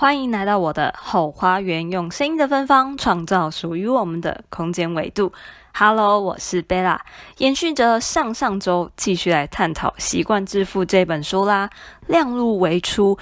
[0.00, 5.32] 欢迎来到我的后花园，用声音的芬芳创造属于我们的空间维度。
[5.74, 7.04] Hello，我是贝拉，
[7.38, 11.68] 延续着上上周，继续来探讨《习惯致富》这本书啦。
[12.06, 13.18] 量入为出，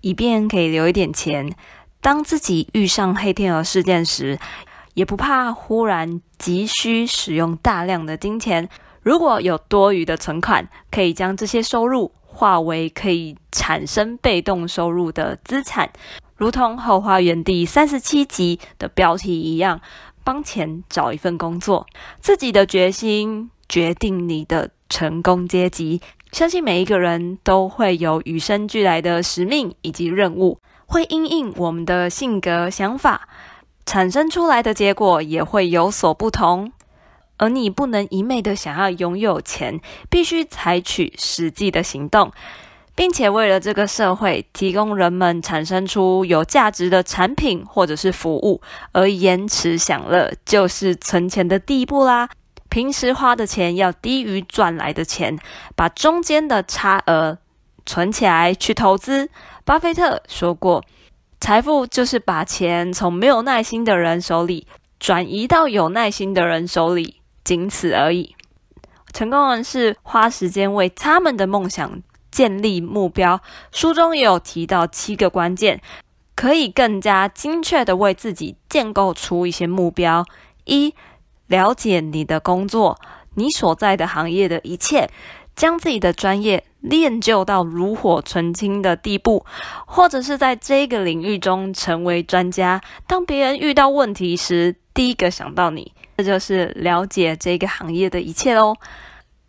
[0.00, 1.54] 以便可以留一点钱，
[2.00, 4.36] 当自己遇上黑天鹅事件时，
[4.94, 8.68] 也不怕忽然急需使用大量的金钱。
[9.00, 12.10] 如果有多余的存款，可以将这些收入。
[12.36, 15.90] 化为可以产生被动收入的资产，
[16.36, 19.80] 如同后花园第三十七集的标题一样，
[20.22, 21.86] 帮钱找一份工作。
[22.20, 26.02] 自己的决心决定你的成功阶级。
[26.30, 33.26] 相信每一个人都会有与生俱来的使命以及任务，会因应我们的性格、想法，
[33.86, 36.70] 产生出来的结果也会有所不同。
[37.38, 42.32] 而你不能一昧的想要拥有钱，必须采取实际的行动，
[42.94, 52.28] 并且为了这个社会提供人们产生出有价值的产品或者是服务，而延迟享乐就是存钱的第一步啦。
[52.68, 55.38] 平时花的钱要低于赚来的钱，
[55.74, 57.38] 把中间的差额
[57.86, 59.28] 存起来去投资。
[59.64, 60.82] 巴菲特说过，
[61.40, 64.66] 财富就是把钱从没有耐心的人手里
[64.98, 67.16] 转移到有耐心的人手里。
[67.46, 68.34] 仅此而已。
[69.12, 73.40] 成功人士花时间为他们的梦想建立目标。
[73.70, 75.80] 书中也有提到七个关键，
[76.34, 80.26] 可以更加精确的为自己建构出一些目标。
[80.64, 80.92] 一、
[81.46, 82.98] 了解你的工作，
[83.36, 85.08] 你所在的行业的一切，
[85.56, 89.44] 将自己的专业练就到炉火纯青的地步，
[89.86, 92.80] 或者是在这个领域中成为专家。
[93.08, 95.92] 当别人遇到问题时，第一个想到你。
[96.18, 98.74] 这就是了解这个行业的一切喽。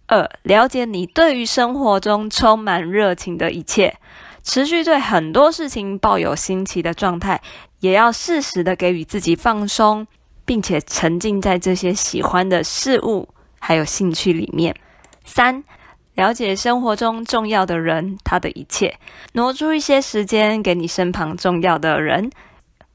[0.08, 3.98] 二、了解你对于生活中充满热情的一切，
[4.44, 7.42] 持续对很多事情抱有新奇的状态，
[7.80, 10.08] 也要适时的给予自己放松，
[10.44, 13.30] 并且沉浸在这些喜欢的事物
[13.60, 14.76] 还有兴趣里面。
[15.24, 15.64] 三、
[16.18, 18.98] 了解生活中重要的人，他的一切，
[19.34, 22.32] 挪出一些时间给你身旁重要的人。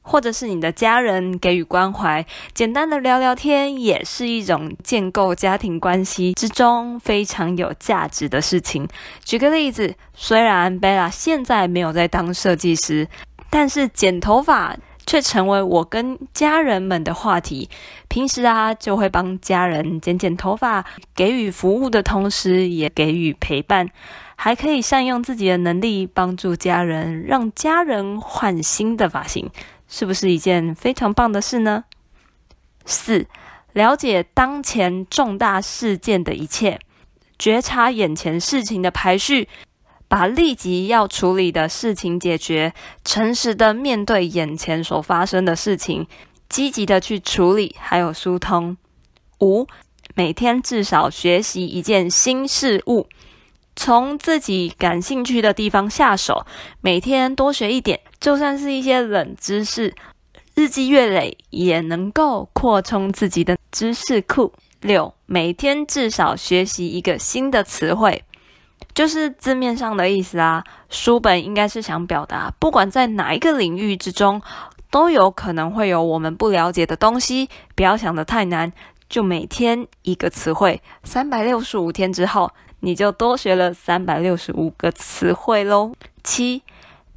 [0.05, 8.85] 或者是你的家人给予关怀，简单的聊聊天也是一种建构家庭关系之中非常有价值的事情。
[9.23, 13.07] 举个例子，虽然贝拉现在没有在当设计师，
[13.49, 17.69] 但是剪头发却成为我跟家人们的话题。
[18.07, 23.89] 平时啊，就会帮家人剪剪头发，给予服务的同时也给予陪伴，
[24.35, 29.49] 还可以善用自己的能力帮助家人，让家人换新的发型。
[29.87, 31.83] 是不是一件非常棒的事呢？
[32.85, 33.27] 四、
[33.73, 36.79] 了解当前重大事件的一切，
[37.37, 39.47] 觉察眼前事情的排序，
[40.13, 42.71] 把立即要处理的事情解决，
[43.03, 46.05] 诚实的面对眼前所发生的事情，
[46.47, 48.77] 积极的去处理，还有疏通。
[49.39, 49.65] 五、
[50.13, 53.07] 每天至少学习一件新事物。
[53.75, 56.45] 从自己感兴趣的地方下手，
[56.79, 59.95] 每天多学一点，就算是一些冷知识，
[60.53, 64.53] 日积月累也能够扩充自己的知识库。
[64.79, 68.23] 六，每天至少学习一个新的词汇，
[68.93, 70.63] 就是字面上的意思啊。
[70.89, 74.41] 书本应该是想表达，不管在哪一个领域之中，
[74.91, 78.71] 都有可能会有我们不了解的东西，不要想得太难，
[79.09, 82.51] 就每天一个词汇，三百六十五天之后。
[82.85, 85.93] 你就多学了三百六十五个词汇喽。
[86.21, 86.63] 七，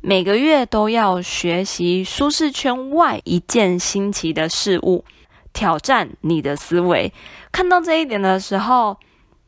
[0.01, 5.05] 每个月都要学习舒适圈外一件新奇的事物，
[5.53, 7.13] 挑战你的思维。
[7.51, 8.97] 看到这一点的时候，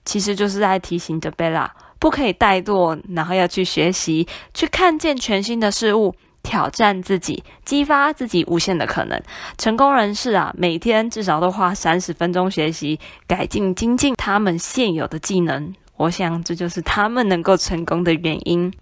[0.09, 9.21] 其实就是在提醒着贝拉，不可以怠惰，然后要去学习，去看见全新的事物，挑战自己，激发自己无限的可能。
[9.59, 15.75] 成功人士啊，每天至少都花三十分钟学习，改进精进他们现有的技能。
[15.99, 18.73] 我想，这就是他们能够成功的原因。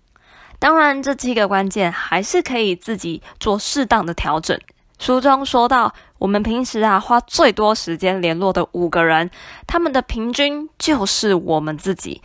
[0.60, 4.56] 当然，这七个关键还是可以自己做适当的调整。
[5.00, 9.30] 书中说到，我们平时啊花最多时间联络的五个人，
[9.66, 12.22] 他们的平均就是我们自己。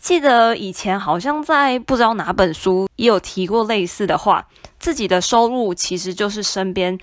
[0.00, 4.46] 记得以前好像在不知道哪本书也有提过类似的话，
[4.78, 6.98] 自己的收入其实就是身边。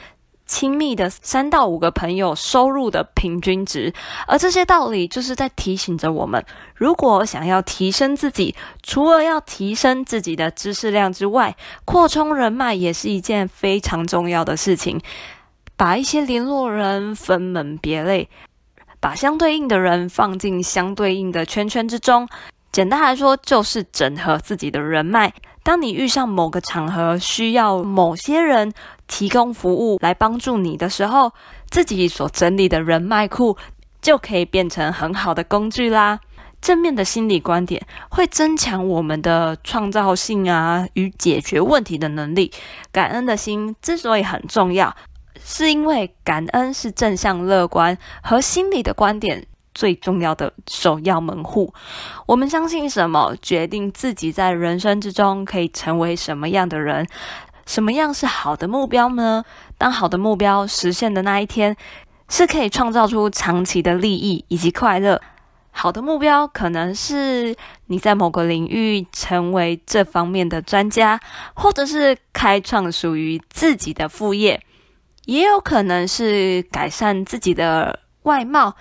[0.47, 3.91] 亲密的三到五个朋友收入的平均值，
[4.27, 6.45] 而这些道理就是在提醒着我们：
[6.75, 8.53] 如果想要提升自己，
[8.83, 15.01] 除了要提升自己的知识量之外，扩充人脉也是一件非常重要的事情。
[15.77, 18.29] 把一些联络人分门别类，
[18.99, 22.27] 把相对应的人放进相对应的圈圈之中。
[22.71, 25.33] 简单来说，就是整合自己的人脉。
[25.63, 28.71] 当你遇上某个场合需要某些人
[29.07, 31.31] 提供服务来帮助你的时候，
[31.69, 33.57] 自己所整理的人脉库
[34.01, 36.19] 就可以变成很好的工具啦。
[36.61, 42.51] 正面的心理观点会增强我们的创造性啊与解决问题的能力。
[42.91, 44.95] 感恩的心之所以很重要，
[45.47, 49.45] 是因为感恩是正向乐观和心理的观点
[49.75, 51.71] 最重要的首要门户。
[52.25, 57.07] 我们相信什么，决定自己在人生之中可以成为什么样的人。
[57.67, 59.45] 什么样是好的目标呢？
[59.77, 61.77] 当好的目标实现的那一天，
[62.27, 65.21] 是可以创造出长期的利益以及快乐。
[65.69, 67.55] 好的目标可能是
[67.87, 71.19] 你在某个领域成为这方面的专家，
[71.53, 74.61] 或者是开创属于自己的副业，
[75.25, 78.75] 也有可能是改善自己的外貌。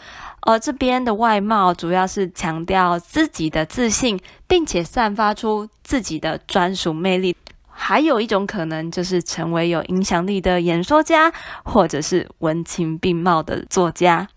[0.47, 7.35] 而这边的外貌主要是强调自己的自信，并且散发出自己的专属魅力。
[7.69, 11.33] 还有一种可能就是成为有影响力的演说家，
[11.65, 14.29] 或者是文情并茂的作家。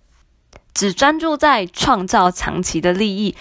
[0.74, 3.36] 只专注在创造长期的利益，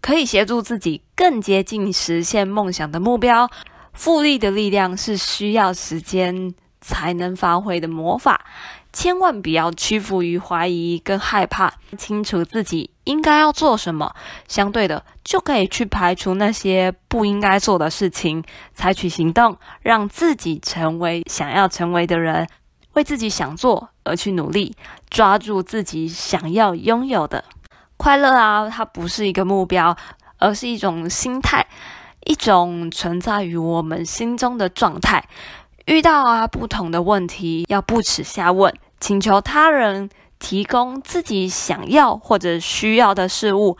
[0.00, 3.48] 可以协助自己更接近实现梦想的目标。
[3.94, 8.44] 复利的力量是需要时间才能发挥的魔法。
[8.92, 14.14] 千万不要屈服于怀疑跟害怕，清楚自己应该要做什么，
[14.46, 18.44] 相对的就可以去排除那些不应该做的事情，
[18.74, 22.46] 采取行动，让自己成为想要成为的人，
[22.92, 24.76] 为自己想做而去努力，
[25.08, 27.42] 抓住自己想要拥有的
[27.96, 28.68] 快乐啊！
[28.68, 29.96] 它不是一个目标，
[30.36, 31.66] 而是一种心态，
[32.26, 35.24] 一种存在于我们心中的状态。
[35.86, 40.08] 遇到啊不同的问题，要不耻下问，请求他人
[40.38, 43.76] 提供自己想要或者需要的事物，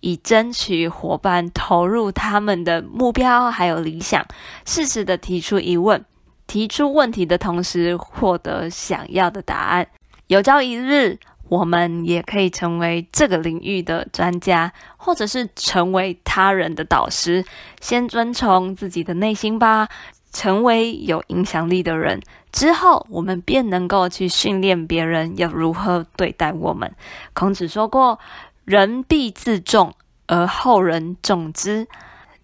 [0.00, 4.24] 以争取伙伴投入他们的目标还有理想。
[4.64, 6.02] 适时的提出疑问，
[6.46, 9.86] 提出问题的同时获得想要的答案。
[10.28, 11.18] 有朝一日，
[11.50, 17.44] 我们也可以成为这个领域的专家，或者是成为他人的导师。
[17.80, 19.86] 先遵从自己的内心吧。
[20.32, 22.20] 成为有影响力的人
[22.50, 26.94] 之后，我们便能够去训练别人要如何对待我们。
[27.32, 28.18] 孔子说过
[28.64, 29.94] ：“人必自重，
[30.26, 31.86] 而后人重之。”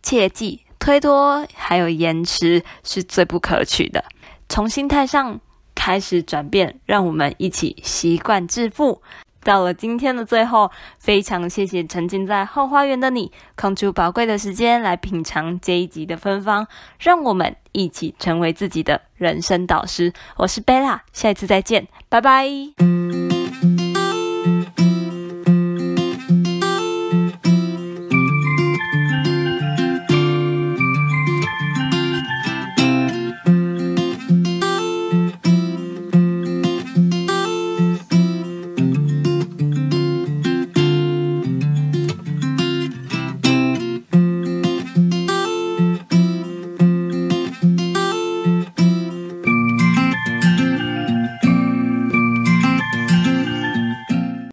[0.03, 4.05] 切记，推脱还有延迟是最不可取的。
[4.49, 5.41] 从心态上
[5.75, 9.03] 开始转变，让我们一起习惯致富。
[9.49, 16.67] 到了今天的最后，非常谢谢沉浸在后花园的你，空出宝贵的时间来品尝这一集的芬芳，
[17.01, 20.13] 让我们一起成为自己的人生导师。
[20.37, 22.98] 我是贝拉，下一次再见，拜拜。